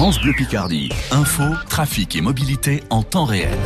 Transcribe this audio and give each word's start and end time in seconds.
France 0.00 0.18
Bleu 0.18 0.32
Picardie. 0.32 0.88
Info, 1.10 1.42
trafic 1.68 2.16
et 2.16 2.22
mobilité 2.22 2.82
en 2.88 3.02
temps 3.02 3.26
réel. 3.26 3.58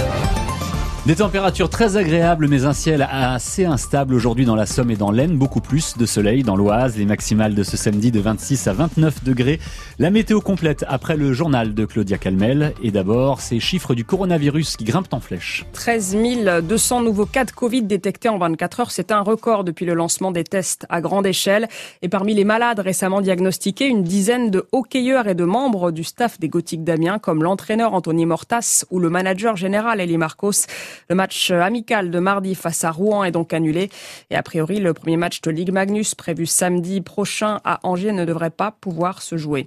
Des 1.06 1.16
températures 1.16 1.68
très 1.68 1.98
agréables, 1.98 2.48
mais 2.48 2.64
un 2.64 2.72
ciel 2.72 3.06
assez 3.10 3.66
instable 3.66 4.14
aujourd'hui 4.14 4.46
dans 4.46 4.56
la 4.56 4.64
Somme 4.64 4.90
et 4.90 4.96
dans 4.96 5.10
l'Aisne. 5.10 5.36
Beaucoup 5.36 5.60
plus 5.60 5.98
de 5.98 6.06
soleil 6.06 6.42
dans 6.42 6.56
l'Oise. 6.56 6.96
Les 6.96 7.04
maximales 7.04 7.54
de 7.54 7.62
ce 7.62 7.76
samedi 7.76 8.10
de 8.10 8.20
26 8.20 8.68
à 8.68 8.72
29 8.72 9.22
degrés. 9.22 9.60
La 9.98 10.08
météo 10.08 10.40
complète 10.40 10.82
après 10.88 11.18
le 11.18 11.34
journal 11.34 11.74
de 11.74 11.84
Claudia 11.84 12.16
Calmel. 12.16 12.72
Et 12.82 12.90
d'abord, 12.90 13.42
ces 13.42 13.60
chiffres 13.60 13.94
du 13.94 14.06
coronavirus 14.06 14.78
qui 14.78 14.84
grimpent 14.84 15.12
en 15.12 15.20
flèche. 15.20 15.66
13 15.74 16.16
200 16.62 17.02
nouveaux 17.02 17.26
cas 17.26 17.44
de 17.44 17.50
Covid 17.50 17.82
détectés 17.82 18.30
en 18.30 18.38
24 18.38 18.80
heures. 18.80 18.90
C'est 18.90 19.12
un 19.12 19.20
record 19.20 19.64
depuis 19.64 19.84
le 19.84 19.92
lancement 19.92 20.30
des 20.30 20.44
tests 20.44 20.86
à 20.88 21.02
grande 21.02 21.26
échelle. 21.26 21.68
Et 22.00 22.08
parmi 22.08 22.32
les 22.32 22.44
malades 22.44 22.80
récemment 22.80 23.20
diagnostiqués, 23.20 23.88
une 23.88 24.04
dizaine 24.04 24.50
de 24.50 24.66
hockeyeurs 24.72 25.28
et 25.28 25.34
de 25.34 25.44
membres 25.44 25.90
du 25.90 26.02
staff 26.02 26.40
des 26.40 26.48
Gothiques 26.48 26.82
d'Amiens, 26.82 27.18
comme 27.18 27.42
l'entraîneur 27.42 27.92
Anthony 27.92 28.24
Mortas 28.24 28.86
ou 28.90 29.00
le 29.00 29.10
manager 29.10 29.54
général 29.54 30.00
Elie 30.00 30.16
Marcos. 30.16 30.64
Le 31.08 31.14
match 31.14 31.50
amical 31.50 32.10
de 32.10 32.18
mardi 32.18 32.54
face 32.54 32.84
à 32.84 32.90
Rouen 32.90 33.24
est 33.24 33.30
donc 33.30 33.52
annulé. 33.52 33.90
Et 34.30 34.36
a 34.36 34.42
priori, 34.42 34.80
le 34.80 34.94
premier 34.94 35.16
match 35.16 35.40
de 35.40 35.50
Ligue 35.50 35.72
Magnus 35.72 36.14
prévu 36.14 36.46
samedi 36.46 37.00
prochain 37.00 37.60
à 37.64 37.80
Angers 37.82 38.12
ne 38.12 38.24
devrait 38.24 38.50
pas 38.50 38.70
pouvoir 38.70 39.22
se 39.22 39.36
jouer. 39.36 39.66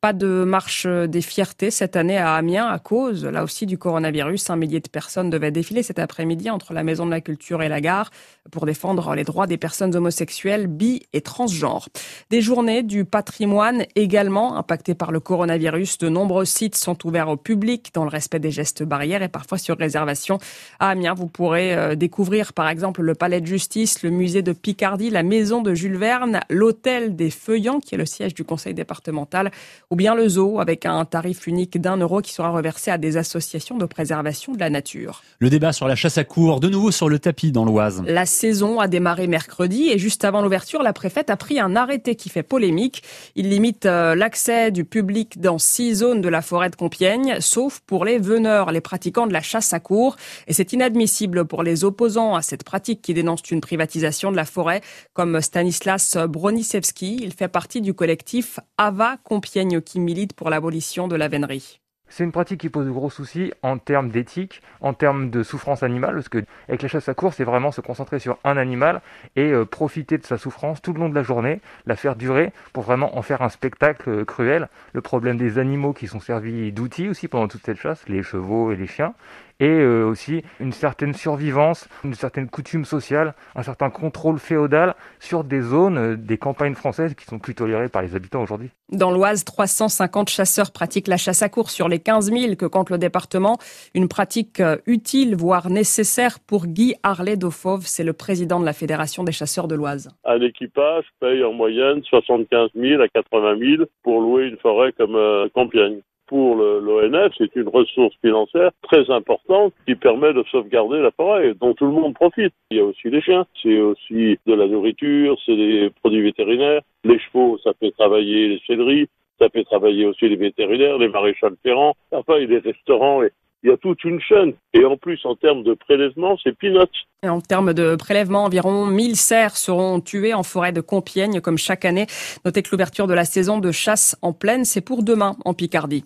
Pas 0.00 0.12
de 0.12 0.44
marche 0.44 0.86
des 0.86 1.22
fiertés 1.22 1.72
cette 1.72 1.96
année 1.96 2.18
à 2.18 2.34
Amiens 2.34 2.68
à 2.68 2.78
cause, 2.78 3.24
là 3.24 3.42
aussi, 3.42 3.66
du 3.66 3.78
coronavirus. 3.78 4.50
Un 4.50 4.56
millier 4.56 4.78
de 4.78 4.88
personnes 4.88 5.28
devaient 5.28 5.50
défiler 5.50 5.82
cet 5.82 5.98
après-midi 5.98 6.50
entre 6.50 6.72
la 6.72 6.84
Maison 6.84 7.04
de 7.04 7.10
la 7.10 7.20
Culture 7.20 7.62
et 7.62 7.68
la 7.68 7.80
gare 7.80 8.10
pour 8.52 8.64
défendre 8.64 9.14
les 9.14 9.24
droits 9.24 9.46
des 9.46 9.56
personnes 9.56 9.96
homosexuelles, 9.96 10.68
bi 10.68 11.02
et 11.12 11.20
transgenres. 11.20 11.88
Des 12.30 12.40
journées 12.40 12.82
du 12.82 13.04
patrimoine 13.04 13.84
également 13.96 14.56
impactées 14.56 14.94
par 14.94 15.10
le 15.10 15.20
coronavirus. 15.20 15.98
De 15.98 16.08
nombreux 16.08 16.44
sites 16.44 16.76
sont 16.76 17.06
ouverts 17.06 17.28
au 17.28 17.36
public 17.36 17.90
dans 17.92 18.04
le 18.04 18.10
respect 18.10 18.38
des 18.38 18.50
gestes 18.50 18.84
barrières 18.84 19.22
et 19.22 19.28
parfois 19.28 19.58
sur 19.58 19.76
réservation. 19.76 20.38
À 20.80 20.90
Amiens, 20.90 21.14
vous 21.14 21.26
pourrez 21.26 21.74
euh, 21.74 21.94
découvrir 21.94 22.52
par 22.52 22.68
exemple 22.68 23.02
le 23.02 23.14
Palais 23.14 23.40
de 23.40 23.46
Justice, 23.46 24.02
le 24.02 24.10
musée 24.10 24.42
de 24.42 24.52
Picardie, 24.52 25.10
la 25.10 25.22
maison 25.22 25.62
de 25.62 25.74
Jules 25.74 25.96
Verne, 25.96 26.40
l'hôtel 26.50 27.16
des 27.16 27.30
Feuillants 27.30 27.80
qui 27.80 27.94
est 27.94 27.98
le 27.98 28.06
siège 28.06 28.34
du 28.34 28.44
conseil 28.44 28.74
départemental 28.74 29.50
ou 29.90 29.96
bien 29.96 30.14
le 30.14 30.28
zoo 30.28 30.60
avec 30.60 30.86
un 30.86 31.04
tarif 31.04 31.46
unique 31.46 31.80
d'un 31.80 31.96
euro 31.96 32.20
qui 32.20 32.32
sera 32.32 32.50
reversé 32.50 32.90
à 32.90 32.98
des 32.98 33.16
associations 33.16 33.78
de 33.78 33.86
préservation 33.86 34.52
de 34.52 34.60
la 34.60 34.70
nature. 34.70 35.22
Le 35.38 35.50
débat 35.50 35.72
sur 35.72 35.88
la 35.88 35.96
chasse 35.96 36.18
à 36.18 36.24
cour, 36.24 36.60
de 36.60 36.68
nouveau 36.68 36.90
sur 36.90 37.08
le 37.08 37.18
tapis 37.18 37.52
dans 37.52 37.64
l'Oise. 37.64 38.02
La 38.06 38.26
saison 38.26 38.80
a 38.80 38.88
démarré 38.88 39.26
mercredi 39.26 39.88
et 39.88 39.98
juste 39.98 40.24
avant 40.24 40.42
l'ouverture, 40.42 40.82
la 40.82 40.92
préfète 40.92 41.30
a 41.30 41.36
pris 41.36 41.60
un 41.60 41.76
arrêté 41.76 42.14
qui 42.14 42.28
fait 42.28 42.42
polémique. 42.42 43.02
Il 43.34 43.48
limite 43.48 43.86
euh, 43.86 44.14
l'accès 44.14 44.70
du 44.70 44.84
public 44.84 45.40
dans 45.40 45.58
six 45.58 45.96
zones 45.96 46.20
de 46.20 46.28
la 46.28 46.42
forêt 46.42 46.70
de 46.70 46.76
Compiègne, 46.76 47.36
sauf 47.40 47.80
pour 47.86 48.04
les 48.04 48.18
veneurs, 48.18 48.72
les 48.72 48.80
pratiquants 48.80 49.26
de 49.26 49.32
la 49.32 49.42
chasse 49.42 49.72
à 49.72 49.80
cour. 49.80 50.16
Et 50.46 50.52
c'est 50.58 50.72
inadmissible 50.72 51.44
pour 51.44 51.62
les 51.62 51.84
opposants 51.84 52.34
à 52.34 52.42
cette 52.42 52.64
pratique 52.64 53.00
qui 53.00 53.14
dénoncent 53.14 53.48
une 53.52 53.60
privatisation 53.60 54.32
de 54.32 54.36
la 54.36 54.44
forêt, 54.44 54.80
comme 55.12 55.40
Stanislas 55.40 56.16
Bronisewski. 56.16 57.20
Il 57.22 57.32
fait 57.32 57.46
partie 57.46 57.80
du 57.80 57.94
collectif 57.94 58.58
Ava 58.76 59.18
Compiègne 59.22 59.80
qui 59.80 60.00
milite 60.00 60.32
pour 60.32 60.50
l'abolition 60.50 61.06
de 61.06 61.14
la 61.14 61.28
vénerie. 61.28 61.78
C'est 62.08 62.24
une 62.24 62.32
pratique 62.32 62.60
qui 62.60 62.70
pose 62.70 62.86
de 62.86 62.90
gros 62.90 63.10
soucis 63.10 63.52
en 63.62 63.78
termes 63.78 64.08
d'éthique, 64.08 64.62
en 64.80 64.94
termes 64.94 65.30
de 65.30 65.42
souffrance 65.42 65.82
animale, 65.82 66.14
parce 66.14 66.28
que 66.28 66.44
avec 66.68 66.82
la 66.82 66.88
chasse 66.88 67.08
à 67.08 67.14
course, 67.14 67.36
c'est 67.36 67.44
vraiment 67.44 67.70
se 67.70 67.80
concentrer 67.80 68.18
sur 68.18 68.38
un 68.44 68.56
animal 68.56 69.02
et 69.36 69.52
euh, 69.52 69.64
profiter 69.64 70.16
de 70.18 70.24
sa 70.24 70.38
souffrance 70.38 70.80
tout 70.80 70.92
le 70.92 71.00
long 71.00 71.10
de 71.10 71.14
la 71.14 71.22
journée, 71.22 71.60
la 71.86 71.96
faire 71.96 72.16
durer 72.16 72.52
pour 72.72 72.82
vraiment 72.82 73.16
en 73.16 73.22
faire 73.22 73.42
un 73.42 73.50
spectacle 73.50 74.08
euh, 74.08 74.24
cruel. 74.24 74.68
Le 74.94 75.02
problème 75.02 75.36
des 75.36 75.58
animaux 75.58 75.92
qui 75.92 76.08
sont 76.08 76.18
servis 76.18 76.72
d'outils 76.72 77.08
aussi 77.08 77.28
pendant 77.28 77.46
toute 77.46 77.64
cette 77.64 77.78
chasse, 77.78 78.08
les 78.08 78.22
chevaux 78.22 78.72
et 78.72 78.76
les 78.76 78.86
chiens, 78.86 79.14
et 79.60 79.66
euh, 79.66 80.04
aussi 80.04 80.42
une 80.60 80.72
certaine 80.72 81.14
survivance, 81.14 81.88
une 82.04 82.14
certaine 82.14 82.48
coutume 82.48 82.84
sociale, 82.84 83.34
un 83.56 83.62
certain 83.62 83.90
contrôle 83.90 84.38
féodal 84.38 84.94
sur 85.18 85.44
des 85.44 85.60
zones, 85.60 85.98
euh, 85.98 86.16
des 86.16 86.38
campagnes 86.38 86.74
françaises 86.74 87.14
qui 87.14 87.24
sont 87.24 87.38
plus 87.38 87.54
tolérées 87.54 87.88
par 87.88 88.02
les 88.02 88.14
habitants 88.14 88.42
aujourd'hui. 88.42 88.70
Dans 88.90 89.10
l'Oise, 89.10 89.44
350 89.44 90.28
chasseurs 90.28 90.70
pratiquent 90.72 91.08
la 91.08 91.16
chasse 91.16 91.42
à 91.42 91.48
course 91.48 91.74
sur 91.74 91.88
les 91.88 91.98
15 91.98 92.30
000 92.32 92.54
que 92.56 92.66
compte 92.66 92.90
le 92.90 92.98
département. 92.98 93.58
Une 93.94 94.08
pratique 94.08 94.60
euh, 94.60 94.76
utile, 94.86 95.34
voire 95.34 95.70
nécessaire 95.70 96.38
pour 96.40 96.66
Guy 96.66 96.94
Harley 97.02 97.36
Dauphove. 97.36 97.82
C'est 97.84 98.04
le 98.04 98.12
président 98.12 98.60
de 98.60 98.64
la 98.64 98.72
Fédération 98.72 99.24
des 99.24 99.32
chasseurs 99.32 99.66
de 99.66 99.74
l'Oise. 99.74 100.08
Un 100.24 100.40
équipage 100.40 101.04
paye 101.20 101.42
en 101.42 101.52
moyenne 101.52 102.02
75 102.04 102.70
000 102.76 103.02
à 103.02 103.08
80 103.08 103.58
000 103.58 103.84
pour 104.02 104.20
louer 104.20 104.46
une 104.46 104.56
forêt 104.58 104.92
comme 104.92 105.18
Compiègne 105.52 106.00
pour 106.28 106.56
l'ONF, 106.56 107.32
c'est 107.36 107.54
une 107.56 107.68
ressource 107.68 108.14
financière 108.20 108.70
très 108.82 109.10
importante 109.10 109.72
qui 109.86 109.94
permet 109.94 110.32
de 110.32 110.44
sauvegarder 110.50 111.00
la 111.00 111.10
forêt, 111.10 111.54
dont 111.60 111.74
tout 111.74 111.86
le 111.86 111.92
monde 111.92 112.14
profite. 112.14 112.52
Il 112.70 112.76
y 112.76 112.80
a 112.80 112.84
aussi 112.84 113.10
les 113.10 113.22
chiens, 113.22 113.46
c'est 113.62 113.78
aussi 113.80 114.38
de 114.46 114.54
la 114.54 114.66
nourriture, 114.66 115.36
c'est 115.44 115.56
des 115.56 115.90
produits 116.00 116.22
vétérinaires. 116.22 116.82
Les 117.04 117.18
chevaux, 117.18 117.58
ça 117.64 117.72
fait 117.80 117.90
travailler 117.92 118.48
les 118.48 118.62
céderies, 118.66 119.08
ça 119.38 119.48
fait 119.48 119.64
travailler 119.64 120.06
aussi 120.06 120.28
les 120.28 120.36
vétérinaires, 120.36 120.98
les 120.98 121.08
maréchals 121.08 121.56
ferrants, 121.62 121.94
enfin, 122.12 122.34
a 122.34 122.46
des 122.46 122.58
restaurants 122.58 123.22
et 123.22 123.30
il 123.62 123.70
y 123.70 123.72
a 123.72 123.76
toute 123.76 124.04
une 124.04 124.20
chaîne. 124.20 124.54
Et 124.72 124.84
en 124.84 124.96
plus, 124.96 125.20
en 125.24 125.34
termes 125.34 125.62
de 125.62 125.74
prélèvement, 125.74 126.36
c'est 126.42 126.56
peanuts. 126.56 126.86
En 127.26 127.40
termes 127.40 127.74
de 127.74 127.96
prélèvement, 127.96 128.44
environ 128.44 128.86
1000 128.86 129.16
cerfs 129.16 129.56
seront 129.56 130.00
tués 130.00 130.34
en 130.34 130.42
forêt 130.42 130.72
de 130.72 130.80
Compiègne, 130.80 131.40
comme 131.40 131.58
chaque 131.58 131.84
année. 131.84 132.06
Notez 132.44 132.62
que 132.62 132.70
l'ouverture 132.70 133.06
de 133.06 133.14
la 133.14 133.24
saison 133.24 133.58
de 133.58 133.72
chasse 133.72 134.16
en 134.22 134.32
plaine, 134.32 134.64
c'est 134.64 134.80
pour 134.80 135.02
demain 135.02 135.36
en 135.44 135.54
Picardie. 135.54 136.04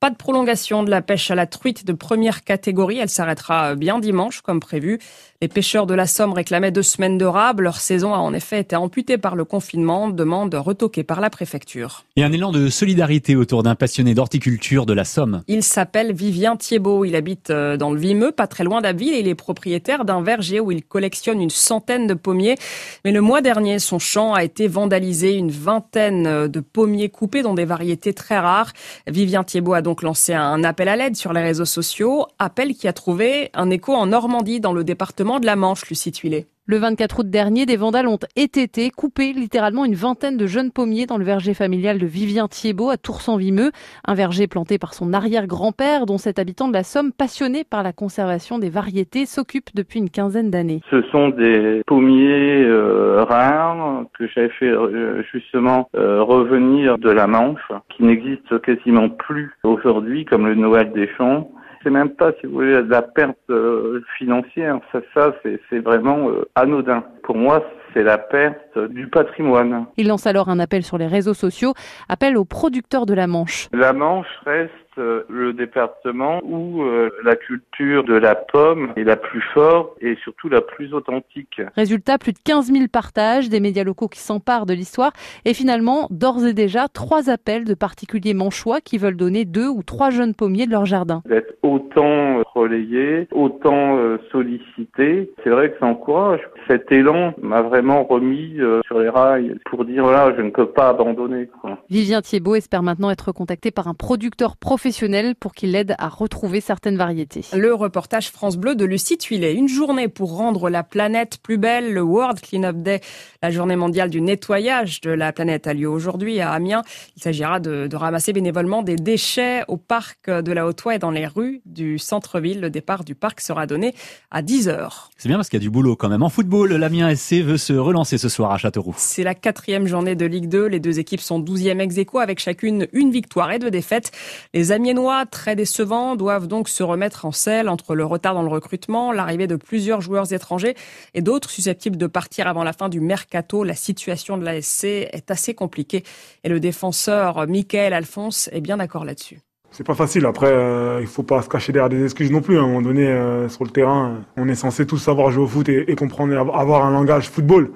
Pas 0.00 0.10
de 0.10 0.16
prolongation 0.16 0.82
de 0.82 0.90
la 0.90 1.02
pêche 1.02 1.30
à 1.30 1.34
la 1.34 1.46
truite 1.46 1.86
de 1.86 1.92
première 1.92 2.44
catégorie. 2.44 2.98
Elle 2.98 3.08
s'arrêtera 3.08 3.74
bien 3.74 3.98
dimanche, 3.98 4.42
comme 4.42 4.60
prévu. 4.60 4.98
Les 5.44 5.48
pêcheurs 5.48 5.86
de 5.86 5.92
la 5.92 6.06
Somme 6.06 6.32
réclamaient 6.32 6.70
deux 6.70 6.82
semaines 6.82 7.18
de 7.18 7.26
rab. 7.26 7.60
Leur 7.60 7.78
saison 7.78 8.14
a 8.14 8.16
en 8.16 8.32
effet 8.32 8.60
été 8.60 8.76
amputée 8.76 9.18
par 9.18 9.36
le 9.36 9.44
confinement. 9.44 10.08
Demande 10.08 10.54
retoquée 10.54 11.04
par 11.04 11.20
la 11.20 11.28
préfecture. 11.28 12.04
Et 12.16 12.24
un 12.24 12.32
élan 12.32 12.50
de 12.50 12.70
solidarité 12.70 13.36
autour 13.36 13.62
d'un 13.62 13.74
passionné 13.74 14.14
d'horticulture 14.14 14.86
de 14.86 14.94
la 14.94 15.04
Somme. 15.04 15.42
Il 15.46 15.62
s'appelle 15.62 16.14
Vivien 16.14 16.56
Thiebaud. 16.56 17.04
Il 17.04 17.14
habite 17.14 17.50
euh, 17.50 17.76
dans 17.76 17.90
le 17.90 18.00
Vimeux, 18.00 18.32
pas 18.32 18.46
très 18.46 18.64
loin 18.64 18.80
d'Abbeville, 18.80 19.12
et 19.12 19.18
il 19.18 19.28
est 19.28 19.34
propriétaire 19.34 20.06
d'un 20.06 20.22
verger 20.22 20.60
où 20.60 20.72
il 20.72 20.82
collectionne 20.82 21.42
une 21.42 21.50
centaine 21.50 22.06
de 22.06 22.14
pommiers. 22.14 22.56
Mais 23.04 23.12
le 23.12 23.20
mois 23.20 23.42
dernier, 23.42 23.80
son 23.80 23.98
champ 23.98 24.32
a 24.32 24.44
été 24.44 24.66
vandalisé. 24.66 25.34
Une 25.34 25.50
vingtaine 25.50 26.48
de 26.48 26.60
pommiers 26.60 27.10
coupés 27.10 27.42
dans 27.42 27.52
des 27.52 27.66
variétés 27.66 28.14
très 28.14 28.38
rares. 28.38 28.72
Vivien 29.06 29.44
Thiebaud 29.44 29.74
a 29.74 29.82
donc 29.82 30.00
lancé 30.00 30.32
un 30.32 30.64
appel 30.64 30.88
à 30.88 30.96
l'aide 30.96 31.16
sur 31.16 31.34
les 31.34 31.42
réseaux 31.42 31.66
sociaux, 31.66 32.28
appel 32.38 32.72
qui 32.72 32.88
a 32.88 32.94
trouvé 32.94 33.50
un 33.52 33.68
écho 33.68 33.92
en 33.92 34.06
Normandie 34.06 34.60
dans 34.60 34.72
le 34.72 34.84
département 34.84 35.33
de 35.40 35.46
la 35.46 35.56
Manche, 35.56 35.88
Lucie 35.88 36.12
Tuilet. 36.12 36.46
Le 36.66 36.78
24 36.78 37.18
août 37.18 37.28
dernier, 37.28 37.66
des 37.66 37.76
vandales 37.76 38.08
ont 38.08 38.18
été 38.36 38.88
coupé 38.88 39.34
littéralement 39.34 39.84
une 39.84 39.94
vingtaine 39.94 40.38
de 40.38 40.46
jeunes 40.46 40.70
pommiers 40.70 41.04
dans 41.04 41.18
le 41.18 41.24
verger 41.24 41.52
familial 41.52 41.98
de 41.98 42.06
Vivien 42.06 42.48
Thiebaud 42.48 42.88
à 42.88 42.96
Tours-en-Vimeux, 42.96 43.70
un 44.06 44.14
verger 44.14 44.46
planté 44.46 44.78
par 44.78 44.94
son 44.94 45.12
arrière-grand-père 45.12 46.06
dont 46.06 46.16
cet 46.16 46.38
habitant 46.38 46.66
de 46.68 46.72
la 46.72 46.82
Somme, 46.82 47.12
passionné 47.12 47.64
par 47.64 47.82
la 47.82 47.92
conservation 47.92 48.58
des 48.58 48.70
variétés, 48.70 49.26
s'occupe 49.26 49.74
depuis 49.74 49.98
une 49.98 50.08
quinzaine 50.08 50.50
d'années. 50.50 50.80
Ce 50.90 51.02
sont 51.12 51.28
des 51.28 51.82
pommiers 51.86 52.64
euh, 52.64 53.24
rares 53.24 54.04
que 54.18 54.26
j'avais 54.28 54.48
fait 54.48 54.70
euh, 54.70 55.22
justement 55.30 55.90
euh, 55.94 56.22
revenir 56.22 56.96
de 56.96 57.10
la 57.10 57.26
Manche, 57.26 57.60
qui 57.90 58.04
n'existent 58.04 58.58
quasiment 58.58 59.10
plus 59.10 59.52
aujourd'hui, 59.64 60.24
comme 60.24 60.46
le 60.46 60.54
Noël 60.54 60.92
des 60.92 61.10
champs 61.18 61.50
c'est 61.84 61.90
même 61.90 62.10
pas, 62.10 62.32
si 62.40 62.46
vous 62.46 62.54
voulez, 62.54 62.82
de 62.82 62.90
la 62.90 63.02
perte 63.02 63.36
euh, 63.50 64.02
financière. 64.18 64.80
Ça, 64.90 65.00
ça 65.14 65.34
c'est 65.42 65.78
vraiment 65.78 66.30
euh, 66.30 66.48
anodin. 66.54 67.04
Pour 67.22 67.36
moi, 67.36 67.62
c'est 67.92 68.02
la 68.02 68.18
perte 68.18 68.76
du 68.90 69.06
patrimoine. 69.08 69.86
Il 69.96 70.08
lance 70.08 70.26
alors 70.26 70.48
un 70.48 70.58
appel 70.58 70.82
sur 70.82 70.98
les 70.98 71.06
réseaux 71.06 71.34
sociaux, 71.34 71.74
appel 72.08 72.36
aux 72.36 72.44
producteurs 72.44 73.06
de 73.06 73.14
la 73.14 73.26
Manche. 73.26 73.68
La 73.72 73.92
Manche 73.92 74.26
reste 74.44 74.72
le 74.96 75.52
département 75.52 76.40
où 76.44 76.82
euh, 76.82 77.10
la 77.24 77.36
culture 77.36 78.04
de 78.04 78.14
la 78.14 78.34
pomme 78.34 78.92
est 78.96 79.04
la 79.04 79.16
plus 79.16 79.42
forte 79.52 79.96
et 80.00 80.16
surtout 80.22 80.48
la 80.48 80.60
plus 80.60 80.92
authentique. 80.94 81.60
Résultat, 81.76 82.18
plus 82.18 82.32
de 82.32 82.38
15 82.44 82.72
000 82.72 82.86
partages, 82.88 83.48
des 83.48 83.60
médias 83.60 83.84
locaux 83.84 84.08
qui 84.08 84.20
s'emparent 84.20 84.66
de 84.66 84.74
l'histoire 84.74 85.12
et 85.44 85.54
finalement, 85.54 86.06
d'ores 86.10 86.44
et 86.44 86.54
déjà, 86.54 86.88
trois 86.88 87.30
appels 87.30 87.64
de 87.64 87.74
particuliers 87.74 88.34
manchois 88.34 88.80
qui 88.80 88.98
veulent 88.98 89.16
donner 89.16 89.44
deux 89.44 89.68
ou 89.68 89.82
trois 89.82 90.10
jeunes 90.10 90.34
pommiers 90.34 90.66
de 90.66 90.72
leur 90.72 90.86
jardin. 90.86 91.22
D'être 91.26 91.54
autant 91.62 92.42
relayé, 92.64 93.28
autant 93.32 93.96
euh, 93.96 94.18
sollicité, 94.30 95.30
c'est 95.42 95.50
vrai 95.50 95.70
que 95.70 95.78
ça 95.78 95.86
encourage. 95.86 96.40
Cet 96.68 96.92
élan 96.92 97.34
m'a 97.42 97.62
vraiment 97.62 98.04
remis 98.04 98.58
sur 98.86 98.98
les 98.98 99.08
rails 99.08 99.54
pour 99.70 99.84
dire 99.84 100.04
voilà, 100.04 100.34
je 100.36 100.42
ne 100.42 100.50
peux 100.50 100.66
pas 100.66 100.88
abandonner. 100.88 101.48
Vivien 101.90 102.22
Thiebaud 102.22 102.54
espère 102.54 102.82
maintenant 102.82 103.10
être 103.10 103.32
contacté 103.32 103.70
par 103.70 103.88
un 103.88 103.94
producteur 103.94 104.56
professionnel 104.56 104.74
professionnel 104.84 105.34
pour 105.34 105.54
qu'il 105.54 105.70
l'aide 105.72 105.94
à 105.98 106.08
retrouver 106.08 106.60
certaines 106.60 106.96
variétés. 106.96 107.42
Le 107.56 107.72
reportage 107.72 108.30
France 108.30 108.56
Bleu 108.56 108.74
de 108.74 108.84
Lucie 108.84 109.16
Tuilet. 109.16 109.54
Une 109.54 109.68
journée 109.68 110.08
pour 110.08 110.36
rendre 110.36 110.68
la 110.68 110.82
planète 110.82 111.38
plus 111.42 111.58
belle. 111.58 111.94
Le 111.94 112.02
World 112.02 112.40
Cleanup 112.40 112.82
Day, 112.82 113.00
la 113.40 113.50
journée 113.50 113.76
mondiale 113.76 114.10
du 114.10 114.20
nettoyage 114.20 115.00
de 115.00 115.10
la 115.10 115.32
planète, 115.32 115.66
a 115.66 115.74
lieu 115.74 115.88
aujourd'hui 115.88 116.40
à 116.40 116.50
Amiens. 116.50 116.82
Il 117.16 117.22
s'agira 117.22 117.60
de, 117.60 117.86
de, 117.86 117.96
ramasser 117.96 118.32
bénévolement 118.32 118.82
des 118.82 118.96
déchets 118.96 119.62
au 119.68 119.76
parc 119.76 120.28
de 120.28 120.52
la 120.52 120.66
Haute-Oie 120.66 120.96
et 120.96 120.98
dans 120.98 121.10
les 121.10 121.26
rues 121.26 121.62
du 121.64 121.98
centre-ville. 121.98 122.53
Le 122.60 122.70
départ 122.70 123.04
du 123.04 123.14
parc 123.14 123.40
sera 123.40 123.66
donné 123.66 123.94
à 124.30 124.42
10 124.42 124.68
heures. 124.68 125.10
C'est 125.16 125.28
bien 125.28 125.36
parce 125.36 125.48
qu'il 125.48 125.58
y 125.58 125.62
a 125.62 125.66
du 125.66 125.70
boulot 125.70 125.96
quand 125.96 126.08
même. 126.08 126.22
En 126.22 126.28
football, 126.28 126.72
l'Amiens 126.74 127.14
SC 127.14 127.42
veut 127.42 127.56
se 127.56 127.72
relancer 127.72 128.18
ce 128.18 128.28
soir 128.28 128.52
à 128.52 128.58
Châteauroux. 128.58 128.94
C'est 128.96 129.22
la 129.22 129.34
quatrième 129.34 129.86
journée 129.86 130.14
de 130.14 130.26
Ligue 130.26 130.48
2. 130.48 130.66
Les 130.66 130.80
deux 130.80 130.98
équipes 130.98 131.20
sont 131.20 131.40
12e 131.40 131.80
ex 131.80 131.96
aequo 131.98 132.18
avec 132.18 132.38
chacune 132.38 132.86
une 132.92 133.10
victoire 133.10 133.52
et 133.52 133.58
deux 133.58 133.70
défaites. 133.70 134.12
Les 134.52 134.72
Amiénois, 134.72 135.26
très 135.26 135.56
décevants, 135.56 136.16
doivent 136.16 136.46
donc 136.46 136.68
se 136.68 136.82
remettre 136.82 137.24
en 137.24 137.32
selle 137.32 137.68
entre 137.68 137.94
le 137.94 138.04
retard 138.04 138.34
dans 138.34 138.42
le 138.42 138.48
recrutement, 138.48 139.12
l'arrivée 139.12 139.46
de 139.46 139.56
plusieurs 139.56 140.00
joueurs 140.00 140.32
étrangers 140.32 140.74
et 141.14 141.22
d'autres 141.22 141.50
susceptibles 141.50 141.96
de 141.96 142.06
partir 142.06 142.46
avant 142.46 142.64
la 142.64 142.72
fin 142.72 142.88
du 142.88 143.00
mercato. 143.00 143.64
La 143.64 143.74
situation 143.74 144.38
de 144.38 144.44
la 144.44 144.60
SC 144.60 144.84
est 144.84 145.30
assez 145.30 145.54
compliquée 145.54 146.04
et 146.42 146.48
le 146.48 146.60
défenseur 146.60 147.46
Michael 147.46 147.92
Alphonse 147.92 148.48
est 148.52 148.60
bien 148.60 148.78
d'accord 148.78 149.04
là-dessus. 149.04 149.43
C'est 149.76 149.82
pas 149.82 149.94
facile. 149.94 150.24
Après, 150.24 150.46
euh, 150.52 150.98
il 151.00 151.08
faut 151.08 151.24
pas 151.24 151.42
se 151.42 151.48
cacher 151.48 151.72
derrière 151.72 151.88
des 151.88 152.04
excuses 152.04 152.30
non 152.30 152.40
plus. 152.40 152.58
À 152.58 152.60
un 152.60 152.66
moment 152.68 152.80
donné, 152.80 153.08
euh, 153.08 153.48
sur 153.48 153.64
le 153.64 153.70
terrain, 153.70 154.20
on 154.36 154.48
est 154.48 154.54
censé 154.54 154.86
tous 154.86 154.98
savoir 154.98 155.32
jouer 155.32 155.42
au 155.42 155.46
foot 155.48 155.68
et, 155.68 155.90
et 155.90 155.96
comprendre, 155.96 156.32
avoir 156.54 156.84
un 156.84 156.92
langage 156.92 157.28
football. 157.28 157.72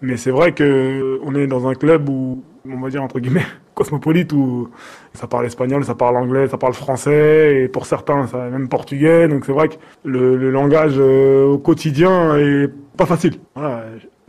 Mais 0.00 0.16
c'est 0.16 0.30
vrai 0.30 0.52
que 0.52 1.20
on 1.22 1.34
est 1.34 1.46
dans 1.46 1.68
un 1.68 1.74
club 1.74 2.08
où, 2.08 2.42
on 2.66 2.80
va 2.80 2.88
dire 2.88 3.02
entre 3.02 3.20
guillemets, 3.20 3.44
cosmopolite, 3.74 4.32
où 4.32 4.70
ça 5.12 5.26
parle 5.26 5.44
espagnol, 5.44 5.84
ça 5.84 5.94
parle 5.94 6.16
anglais, 6.16 6.48
ça 6.48 6.56
parle 6.56 6.72
français, 6.72 7.64
et 7.64 7.68
pour 7.68 7.84
certains, 7.84 8.26
ça 8.26 8.48
même 8.48 8.70
portugais. 8.70 9.28
Donc 9.28 9.44
c'est 9.44 9.52
vrai 9.52 9.68
que 9.68 9.74
le, 10.02 10.38
le 10.38 10.50
langage 10.50 10.94
euh, 10.96 11.44
au 11.44 11.58
quotidien 11.58 12.38
est 12.38 12.70
pas 12.96 13.04
facile. 13.04 13.34
Voilà, 13.54 13.84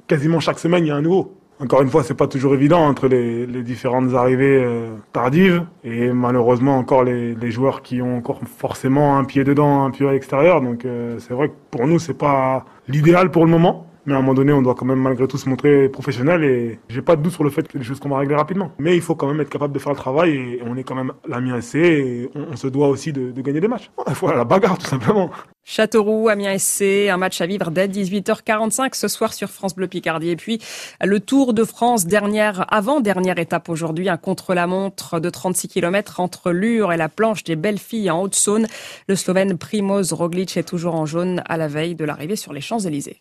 quasiment 0.06 0.42
chaque 0.42 0.60
semaine, 0.60 0.84
il 0.84 0.90
y 0.90 0.92
a 0.92 0.98
un 0.98 1.02
nouveau. 1.02 1.34
Encore 1.62 1.82
une 1.82 1.90
fois, 1.90 2.04
c'est 2.04 2.16
pas 2.16 2.28
toujours 2.28 2.54
évident 2.54 2.86
entre 2.86 3.08
les, 3.08 3.46
différentes 3.64 4.14
arrivées 4.14 4.62
euh, 4.62 4.90
tardives 5.14 5.66
et 5.86 6.12
malheureusement 6.12 6.78
encore 6.78 7.06
les, 7.06 7.34
les, 7.34 7.52
joueurs 7.52 7.82
qui 7.82 8.02
ont 8.02 8.18
encore 8.18 8.42
forcément 8.46 9.18
un 9.18 9.24
pied 9.24 9.46
dedans, 9.46 9.86
un 9.86 9.92
pied 9.92 10.06
à 10.06 10.12
l'extérieur. 10.12 10.60
Donc 10.60 10.84
euh, 10.84 11.18
c'est 11.20 11.34
vrai 11.34 11.48
que 11.48 11.54
pour 11.72 11.88
nous, 11.88 11.98
c'est 11.98 12.18
pas 12.18 12.66
l'idéal 12.90 13.32
pour 13.32 13.46
le 13.46 13.52
moment. 13.52 13.88
Mais 14.06 14.14
à 14.14 14.18
un 14.18 14.22
moment 14.22 14.34
donné, 14.34 14.54
on 14.54 14.62
doit 14.62 14.76
quand 14.76 14.86
même 14.86 15.00
malgré 15.00 15.28
tout 15.28 15.38
se 15.38 15.50
montrer 15.50 15.90
professionnel 15.90 16.44
et 16.44 16.80
j'ai 16.90 17.02
pas 17.02 17.16
de 17.16 17.24
doute 17.24 17.34
sur 17.34 17.44
le 17.44 17.50
fait 17.50 17.68
que 17.68 17.78
des 17.78 17.84
choses 17.84 18.00
qu'on 18.00 18.10
va 18.10 18.20
régler 18.20 18.36
rapidement. 18.36 18.72
Mais 18.78 18.96
il 18.96 19.02
faut 19.02 19.16
quand 19.16 19.28
même 19.28 19.42
être 19.42 19.50
capable 19.50 19.74
de 19.74 19.80
faire 19.80 19.92
le 19.92 19.98
travail 19.98 20.36
et 20.36 20.62
on 20.66 20.78
est 20.78 20.84
quand 20.84 20.96
même 20.96 21.14
l'Amiens 21.28 21.60
SC 21.60 21.76
et 21.76 22.30
on, 22.36 22.56
se 22.56 22.68
doit 22.68 22.88
aussi 22.88 23.14
de, 23.14 23.32
gagner 23.42 23.62
des 23.62 23.68
matchs. 23.68 23.90
Il 24.08 24.16
faut 24.16 24.32
la 24.32 24.44
bagarre 24.44 24.78
tout 24.78 24.86
simplement. 24.86 25.32
Châteauroux, 25.64 26.30
Amiens 26.30 26.58
SC, 26.60 27.10
un 27.10 27.18
match 27.18 27.42
à 27.42 27.48
vivre 27.48 27.72
dès 27.72 27.88
18h45 27.88 28.94
ce 28.94 29.08
soir 29.08 29.34
sur 29.34 29.50
France 29.50 29.76
Bleu 29.76 29.88
Picardie. 29.88 30.30
Et 30.30 30.36
puis 30.36 30.62
le 31.04 31.20
Tour 31.20 31.54
de 31.54 31.64
France, 31.64 32.06
dernière, 32.06 32.72
avant-dernière 32.72 33.40
étape 33.40 33.70
aujourd'hui, 33.70 34.08
un 34.08 34.18
contre-la-montre 34.18 35.20
de 35.20 35.30
36 35.30 35.68
km 35.68 36.20
entre 36.20 36.52
Lure 36.52 36.94
et 36.94 36.98
la 36.98 37.10
planche 37.10 37.44
des 37.44 37.56
belles 37.56 37.80
filles 37.80 38.12
en 38.12 38.22
Haute-Saône. 38.22 38.68
Le 39.08 39.16
Slovène 39.16 39.58
Primoz 39.58 40.14
Roglic 40.14 40.56
est 40.58 40.64
toujours 40.64 40.96
en 40.96 41.08
jaune 41.08 41.42
à 41.48 41.58
la 41.58 41.68
veille 41.68 41.96
de 41.96 42.06
l'arrivée 42.06 42.36
sur 42.36 42.54
les 42.54 42.62
Champs-Élysées. 42.62 43.14